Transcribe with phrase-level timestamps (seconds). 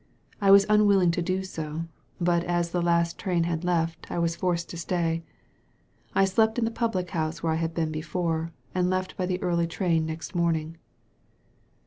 [0.41, 1.83] I was unwilling to do so,
[2.19, 5.21] but as the last train had left I was forced to stay.
[6.15, 9.39] I slept in the public house where I had been before, and left by the
[9.43, 10.77] early train next morning."